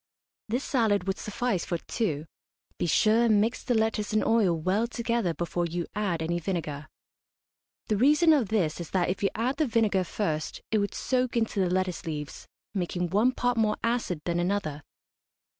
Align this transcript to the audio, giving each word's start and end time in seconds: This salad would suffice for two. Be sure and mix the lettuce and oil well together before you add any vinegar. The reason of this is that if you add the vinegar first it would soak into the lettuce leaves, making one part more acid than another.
This 0.49 0.63
salad 0.63 1.05
would 1.05 1.19
suffice 1.19 1.63
for 1.63 1.77
two. 1.77 2.25
Be 2.79 2.87
sure 2.87 3.25
and 3.25 3.39
mix 3.39 3.61
the 3.63 3.75
lettuce 3.75 4.13
and 4.13 4.25
oil 4.25 4.55
well 4.59 4.87
together 4.87 5.31
before 5.35 5.67
you 5.67 5.85
add 5.93 6.23
any 6.23 6.39
vinegar. 6.39 6.87
The 7.85 7.97
reason 7.97 8.33
of 8.33 8.47
this 8.47 8.79
is 8.81 8.89
that 8.89 9.09
if 9.09 9.21
you 9.21 9.29
add 9.35 9.57
the 9.57 9.67
vinegar 9.67 10.03
first 10.03 10.59
it 10.71 10.79
would 10.79 10.95
soak 10.95 11.37
into 11.37 11.59
the 11.59 11.69
lettuce 11.69 12.07
leaves, 12.07 12.47
making 12.73 13.11
one 13.11 13.31
part 13.31 13.57
more 13.57 13.77
acid 13.83 14.21
than 14.25 14.39
another. 14.39 14.81